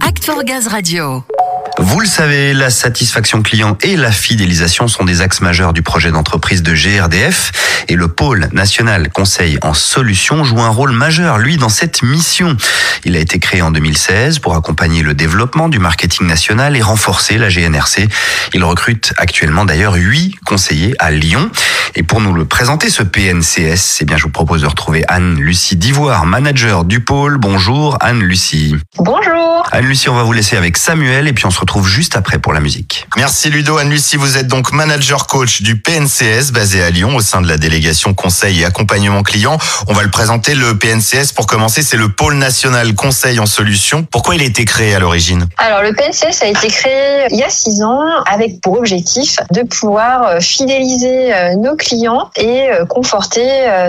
[0.00, 1.35] Act for Gaz Radio.
[1.78, 6.10] Vous le savez, la satisfaction client et la fidélisation sont des axes majeurs du projet
[6.10, 11.58] d'entreprise de GRDF et le pôle national conseil en solutions joue un rôle majeur, lui,
[11.58, 12.56] dans cette mission.
[13.04, 17.36] Il a été créé en 2016 pour accompagner le développement du marketing national et renforcer
[17.36, 18.08] la GNRC.
[18.54, 21.50] Il recrute actuellement d'ailleurs huit conseillers à Lyon.
[21.94, 25.76] Et pour nous le présenter, ce PNCS, eh bien, je vous propose de retrouver Anne-Lucie
[25.76, 27.38] Divoire, manager du pôle.
[27.38, 28.76] Bonjour Anne-Lucie.
[28.98, 29.66] Bonjour.
[29.72, 32.52] Anne-Lucie, on va vous laisser avec Samuel et puis on se retrouve juste après pour
[32.52, 33.08] la musique.
[33.16, 33.76] Merci Ludo.
[33.76, 37.58] Anne-Lucie, vous êtes donc manager coach du PNCS basé à Lyon au sein de la
[37.58, 39.58] délégation conseil et accompagnement client.
[39.88, 40.54] On va le présenter.
[40.54, 44.04] Le PNCS, pour commencer, c'est le pôle national conseil en solutions.
[44.04, 47.42] Pourquoi il a été créé à l'origine Alors le PNCS a été créé il y
[47.42, 52.84] a six ans avec pour objectif de pouvoir euh, fidéliser euh, nos clients et euh,
[52.86, 53.42] conforter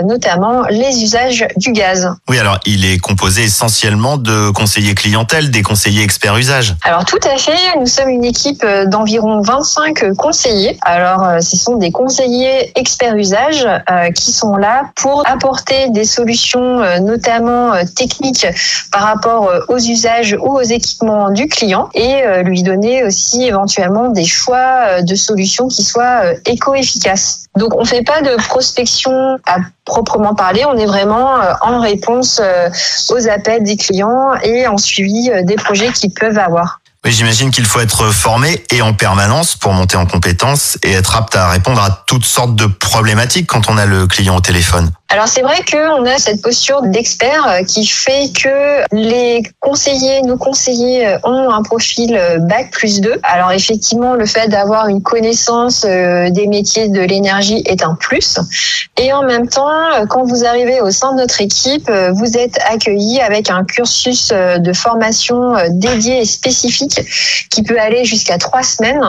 [0.04, 2.10] notamment les usages du gaz.
[2.28, 6.74] Oui, alors il est composé essentiellement de conseillers clientèle, des conseillers experts usage.
[6.82, 10.78] Alors tout à fait, nous sommes une équipe d'environ 25 conseillers.
[10.82, 13.68] Alors ce sont des conseillers experts usage
[14.14, 18.46] qui sont là pour apporter des solutions notamment techniques
[18.92, 24.24] par rapport aux usages ou aux équipements du client et lui donner aussi éventuellement des
[24.24, 27.44] choix de solutions qui soient éco-efficaces.
[27.56, 32.40] Donc on ne fait pas de prospection à proprement parler, on est vraiment en réponse
[33.10, 36.80] aux appels des clients et en suivi des projets qu'ils peuvent avoir.
[37.04, 41.14] Oui, j'imagine qu'il faut être formé et en permanence pour monter en compétences et être
[41.16, 44.90] apte à répondre à toutes sortes de problématiques quand on a le client au téléphone.
[45.10, 51.16] Alors c'est vrai qu'on a cette posture d'expert qui fait que les conseillers, nos conseillers
[51.24, 53.18] ont un profil bac plus 2.
[53.22, 58.38] Alors effectivement, le fait d'avoir une connaissance des métiers de l'énergie est un plus.
[59.00, 59.70] Et en même temps,
[60.10, 64.72] quand vous arrivez au sein de notre équipe, vous êtes accueilli avec un cursus de
[64.74, 67.00] formation dédié et spécifique
[67.50, 69.00] qui peut aller jusqu'à trois semaines.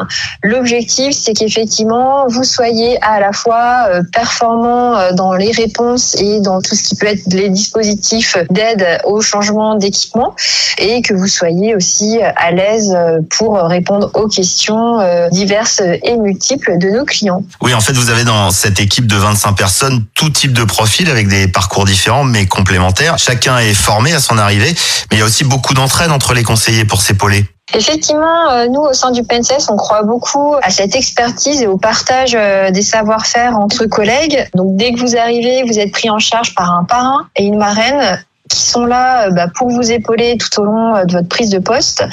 [0.44, 6.76] L'objectif, c'est qu'effectivement, vous soyez à la fois performant dans les réponses et dans tout
[6.76, 10.36] ce qui peut être les dispositifs d'aide au changement d'équipement
[10.78, 12.96] et que vous soyez aussi à l'aise
[13.30, 15.00] pour répondre aux questions
[15.32, 17.44] diverses et multiples de nos clients.
[17.62, 21.10] Oui, en fait, vous avez dans cette équipe de 25 personnes tout type de profil
[21.10, 23.18] avec des parcours différents mais complémentaires.
[23.18, 24.74] Chacun est formé à son arrivée,
[25.10, 27.46] mais il y a aussi beaucoup d'entraide entre les conseillers pour s'épauler.
[27.74, 32.38] Effectivement, nous, au sein du PNCS, on croit beaucoup à cette expertise et au partage
[32.72, 34.50] des savoir-faire entre collègues.
[34.56, 37.58] Donc, dès que vous arrivez, vous êtes pris en charge par un parrain et une
[37.58, 41.60] marraine qui sont là bah, pour vous épauler tout au long de votre prise de
[41.60, 42.04] poste.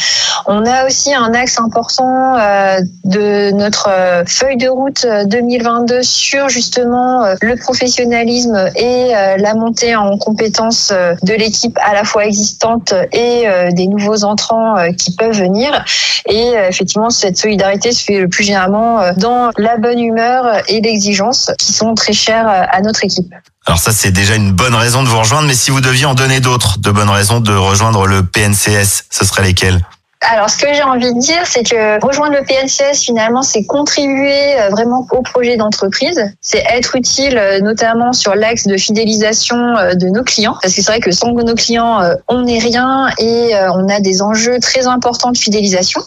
[0.47, 2.36] On a aussi un axe important
[3.04, 3.88] de notre
[4.26, 11.78] feuille de route 2022 sur justement le professionnalisme et la montée en compétences de l'équipe
[11.82, 15.84] à la fois existante et des nouveaux entrants qui peuvent venir.
[16.28, 21.50] Et effectivement, cette solidarité se fait le plus généralement dans la bonne humeur et l'exigence
[21.58, 23.34] qui sont très chères à notre équipe.
[23.66, 26.15] Alors ça, c'est déjà une bonne raison de vous rejoindre, mais si vous deviez en
[26.15, 29.84] donner d'autres, de bonnes raisons de rejoindre le PNCS, ce seraient lesquelles?
[30.28, 34.56] Alors, ce que j'ai envie de dire, c'est que rejoindre le PNCS, finalement, c'est contribuer
[34.70, 36.20] vraiment au projet d'entreprise.
[36.41, 40.56] C'est être utile, notamment sur l'axe de fidélisation de nos clients.
[40.60, 44.22] Parce que c'est vrai que sans nos clients, on n'est rien et on a des
[44.22, 46.00] enjeux très importants de fidélisation.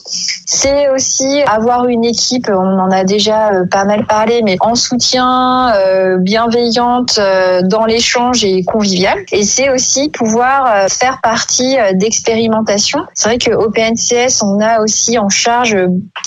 [0.46, 5.74] C'est aussi avoir une équipe, on en a déjà pas mal parlé, mais en soutien,
[6.20, 7.20] bienveillante,
[7.64, 9.18] dans l'échange et convivial.
[9.32, 13.06] Et c'est aussi pouvoir faire partie d'expérimentation.
[13.14, 14.09] C'est vrai qu'au PNCS,
[14.42, 15.76] on a aussi en charge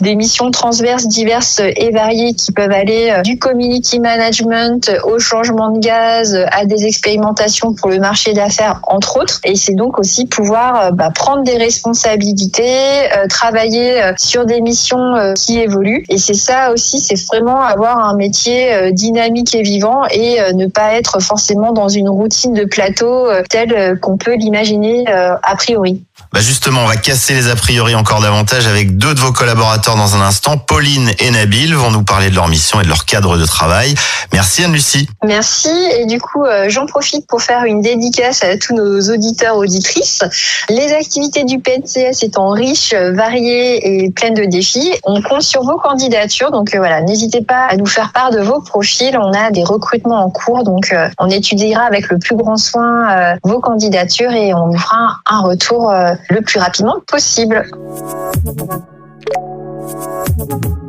[0.01, 5.81] des missions transverses diverses et variées qui peuvent aller du community management au changement de
[5.81, 9.41] gaz, à des expérimentations pour le marché d'affaires, entre autres.
[9.45, 16.05] Et c'est donc aussi pouvoir bah, prendre des responsabilités, travailler sur des missions qui évoluent.
[16.09, 20.95] Et c'est ça aussi, c'est vraiment avoir un métier dynamique et vivant et ne pas
[20.95, 26.03] être forcément dans une routine de plateau telle qu'on peut l'imaginer a priori.
[26.33, 30.17] Bah justement, on va casser les priori encore davantage avec deux de vos collaborateurs dans
[30.17, 30.59] un instant.
[30.59, 33.95] Pauline et Nabil vont nous parler de leur mission et de leur cadre de travail.
[34.33, 35.09] Merci Anne-Lucie.
[35.25, 35.71] Merci.
[35.97, 40.25] Et du coup, j'en profite pour faire une dédicace à tous nos auditeurs, auditrices.
[40.71, 45.77] Les activités du PNCS étant riches, variées et pleines de défis, on compte sur vos
[45.77, 46.51] candidatures.
[46.51, 49.17] Donc voilà, n'hésitez pas à nous faire part de vos profils.
[49.17, 53.61] On a des recrutements en cours, donc on étudiera avec le plus grand soin vos
[53.61, 55.93] candidatures et on vous fera un retour
[56.29, 57.52] le plus rapidement possible.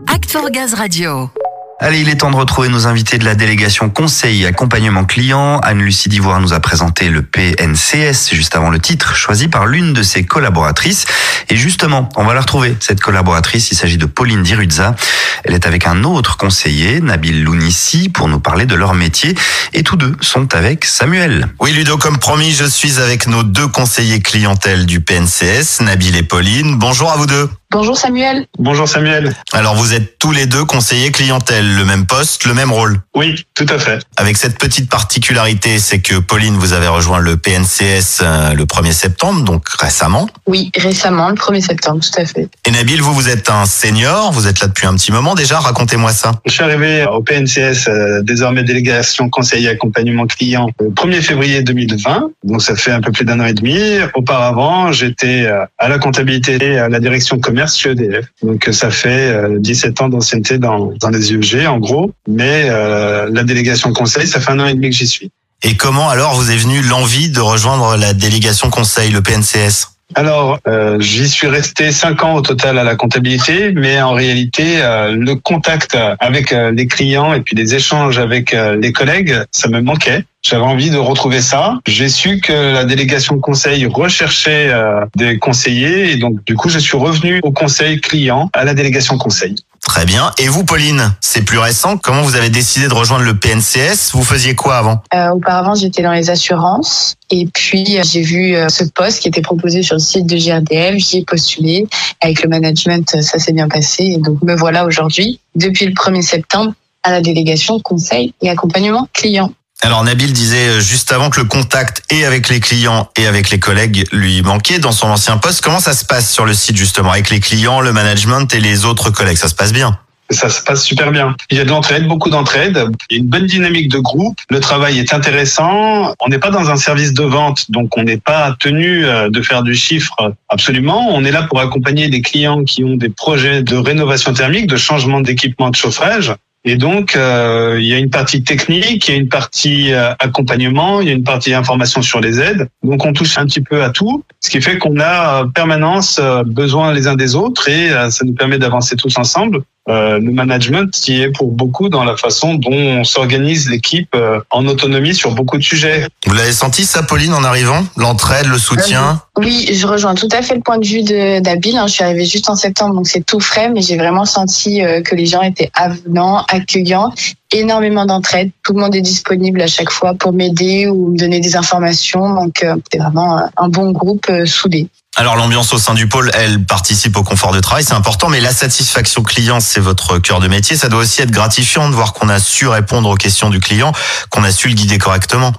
[0.08, 1.43] Act for Gaz Radio.
[1.86, 5.60] Allez, il est temps de retrouver nos invités de la délégation conseil et accompagnement client.
[5.60, 10.02] Anne-Lucie Divoire nous a présenté le PNCS juste avant le titre, choisi par l'une de
[10.02, 11.04] ses collaboratrices.
[11.50, 13.70] Et justement, on va la retrouver, cette collaboratrice.
[13.74, 14.96] Il s'agit de Pauline Diruzza.
[15.44, 19.36] Elle est avec un autre conseiller, Nabil Lounissi, pour nous parler de leur métier.
[19.74, 21.50] Et tous deux sont avec Samuel.
[21.60, 26.24] Oui, Ludo, comme promis, je suis avec nos deux conseillers clientèle du PNCS, Nabil et
[26.24, 26.78] Pauline.
[26.78, 27.50] Bonjour à vous deux.
[27.74, 28.46] Bonjour Samuel.
[28.60, 29.34] Bonjour Samuel.
[29.52, 33.00] Alors vous êtes tous les deux conseillers clientèle, le même poste, le même rôle.
[33.16, 33.98] Oui, tout à fait.
[34.16, 38.92] Avec cette petite particularité, c'est que Pauline, vous avez rejoint le PNCS euh, le 1er
[38.92, 40.30] septembre, donc récemment.
[40.46, 42.48] Oui, récemment, le 1er septembre, tout à fait.
[42.68, 45.60] Et Nabil, vous, vous êtes un senior, vous êtes là depuis un petit moment déjà,
[45.60, 46.34] racontez-moi ça.
[46.46, 51.64] Je suis arrivé au PNCS, euh, désormais délégation conseil et accompagnement client, le 1er février
[51.64, 53.98] 2020, donc ça fait un peu plus d'un an et demi.
[54.14, 58.26] Auparavant, j'étais euh, à la comptabilité et à la direction commerce EDF.
[58.42, 63.44] Donc ça fait 17 ans d'ancienneté dans, dans les UEG en gros, mais euh, la
[63.44, 65.32] délégation conseil, ça fait un an et demi que j'y suis.
[65.64, 70.60] Et comment alors vous est venue l'envie de rejoindre la délégation conseil, le PNCS alors,
[70.68, 75.12] euh, j'y suis resté cinq ans au total à la comptabilité, mais en réalité, euh,
[75.12, 79.70] le contact avec euh, les clients et puis les échanges avec euh, les collègues, ça
[79.70, 80.26] me manquait.
[80.42, 81.80] J'avais envie de retrouver ça.
[81.88, 84.74] J'ai su que la délégation conseil recherchait
[85.16, 89.18] des conseillers et donc du coup, je suis revenu au conseil client, à la délégation
[89.18, 89.56] conseil.
[89.86, 90.32] Très bien.
[90.40, 91.98] Et vous, Pauline, c'est plus récent.
[91.98, 95.04] Comment vous avez décidé de rejoindre le PNCS Vous faisiez quoi avant?
[95.14, 99.28] Euh, auparavant, j'étais dans les assurances et puis euh, j'ai vu euh, ce poste qui
[99.28, 100.96] était proposé sur le site de GRDF.
[100.96, 101.88] J'y ai postulé.
[102.22, 106.22] Avec le management, ça s'est bien passé et donc me voilà aujourd'hui, depuis le 1er
[106.22, 109.52] septembre, à la délégation conseil et accompagnement client.
[109.86, 113.50] Alors Nabil disait euh, juste avant que le contact et avec les clients et avec
[113.50, 115.62] les collègues lui manquait dans son ancien poste.
[115.62, 118.86] Comment ça se passe sur le site justement avec les clients, le management et les
[118.86, 119.36] autres collègues?
[119.36, 120.00] Ça se passe bien?
[120.30, 121.36] Ça se passe super bien.
[121.52, 122.88] Il y a de l'entraide, beaucoup d'entraide.
[123.10, 124.38] Il y a une bonne dynamique de groupe.
[124.50, 126.16] Le travail est intéressant.
[126.22, 129.42] On n'est pas dans un service de vente, donc on n'est pas tenu euh, de
[129.42, 131.10] faire du chiffre absolument.
[131.14, 134.78] On est là pour accompagner des clients qui ont des projets de rénovation thermique, de
[134.78, 136.34] changement d'équipement de chauffage.
[136.66, 140.14] Et donc, euh, il y a une partie technique, il y a une partie euh,
[140.20, 142.70] accompagnement, il y a une partie information sur les aides.
[142.84, 146.20] Donc, on touche un petit peu à tout, ce qui fait qu'on a euh, permanence
[146.24, 149.64] euh, besoin les uns des autres et ça nous permet d'avancer tous ensemble.
[149.90, 154.40] Euh, le management qui est pour beaucoup dans la façon dont on s'organise l'équipe euh,
[154.50, 156.08] en autonomie sur beaucoup de sujets.
[156.26, 157.84] Vous l'avez senti ça, Pauline, en arrivant?
[157.98, 159.22] L'entraide, le soutien?
[159.38, 161.76] Oui, je rejoins tout à fait le point de vue de d'Abil.
[161.76, 161.88] hein.
[161.88, 165.02] Je suis arrivée juste en septembre, donc c'est tout frais, mais j'ai vraiment senti euh,
[165.02, 167.14] que les gens étaient avenants, accueillants,
[167.52, 168.52] énormément d'entraide.
[168.64, 172.34] Tout le monde est disponible à chaque fois pour m'aider ou me donner des informations.
[172.34, 174.88] Donc euh, c'est vraiment euh, un bon groupe euh, soudé.
[175.16, 178.40] Alors l'ambiance au sein du pôle, elle participe au confort de travail, c'est important, mais
[178.40, 180.76] la satisfaction client, c'est votre cœur de métier.
[180.76, 183.92] Ça doit aussi être gratifiant de voir qu'on a su répondre aux questions du client,
[184.32, 185.54] qu'on a su le guider correctement.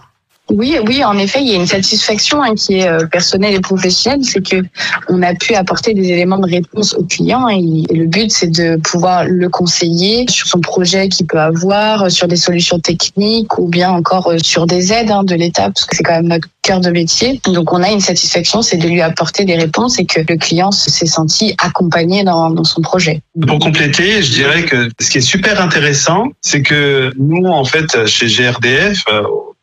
[0.50, 3.60] Oui, oui, en effet, il y a une satisfaction hein, qui est euh, personnelle et
[3.60, 4.62] professionnelle, c'est que
[5.08, 8.76] on a pu apporter des éléments de réponse au client et, le but c'est de
[8.76, 13.68] pouvoir le conseiller sur son projet qu'il peut avoir, euh, sur des solutions techniques ou
[13.68, 16.48] bien encore euh, sur des aides hein, de l'État, parce que c'est quand même notre
[16.60, 17.40] cœur de métier.
[17.46, 20.72] Donc on a une satisfaction, c'est de lui apporter des réponses et que le client
[20.72, 23.22] s'est senti accompagné dans, dans son projet.
[23.46, 28.06] Pour compléter, je dirais que ce qui est super intéressant, c'est que nous, en fait,
[28.06, 29.04] chez GRDF,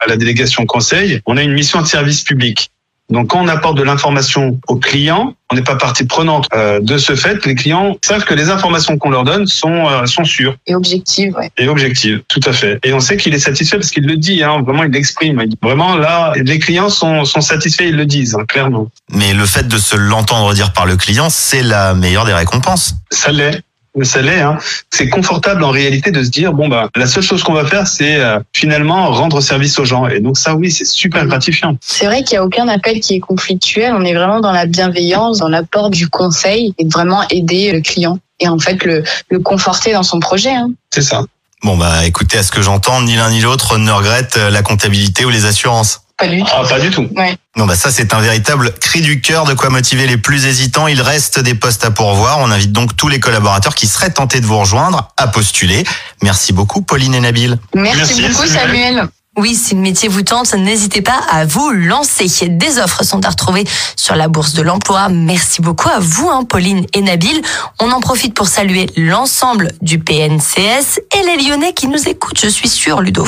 [0.01, 2.71] à la délégation conseil, on a une mission de service public.
[3.11, 6.47] Donc, quand on apporte de l'information aux clients, on n'est pas partie prenante.
[6.53, 10.05] Euh, de ce fait, les clients savent que les informations qu'on leur donne sont, euh,
[10.05, 11.51] sont sûres Et objectif, ouais.
[11.57, 12.79] et objectives, tout à fait.
[12.85, 15.43] Et on sait qu'il est satisfait parce qu'il le dit, hein, vraiment, il l'exprime.
[15.61, 18.87] Vraiment, là, les clients sont, sont satisfaits, ils le disent, hein, clairement.
[19.11, 22.95] Mais le fait de se l'entendre dire par le client, c'est la meilleure des récompenses.
[23.09, 23.61] Ça l'est.
[24.03, 24.39] Ça l'est.
[24.39, 24.57] Hein.
[24.89, 27.87] C'est confortable en réalité de se dire bon bah la seule chose qu'on va faire
[27.87, 30.07] c'est euh, finalement rendre service aux gens.
[30.07, 31.75] Et donc ça oui c'est super gratifiant.
[31.81, 33.93] C'est vrai qu'il n'y a aucun appel qui est conflictuel.
[33.93, 37.81] On est vraiment dans la bienveillance, dans l'apport du conseil et de vraiment aider le
[37.81, 40.51] client et en fait le, le conforter dans son projet.
[40.51, 40.71] Hein.
[40.89, 41.25] C'est ça.
[41.63, 44.63] Bon bah écoutez, à ce que j'entends, ni l'un ni l'autre ne regrette euh, la
[44.63, 46.01] comptabilité ou les assurances.
[46.17, 46.47] Pas du tout.
[46.51, 47.07] Ah pas du tout.
[47.15, 47.35] Ouais.
[47.55, 50.87] Non bah ça c'est un véritable cri du cœur de quoi motiver les plus hésitants.
[50.87, 52.39] Il reste des postes à pourvoir.
[52.39, 55.83] On invite donc tous les collaborateurs qui seraient tentés de vous rejoindre à postuler.
[56.21, 57.57] Merci beaucoup Pauline et Nabil.
[57.75, 58.95] Merci, Merci, beaucoup Samuel.
[58.95, 59.09] Samuel.
[59.37, 62.27] Oui, si le métier vous tente, n'hésitez pas à vous lancer.
[62.49, 63.63] Des offres sont à retrouver
[63.95, 65.07] sur la bourse de l'emploi.
[65.07, 67.41] Merci beaucoup à vous, hein, Pauline et Nabil.
[67.79, 72.49] On en profite pour saluer l'ensemble du PNCS et les Lyonnais qui nous écoutent, je
[72.49, 73.25] suis sûre, Ludo.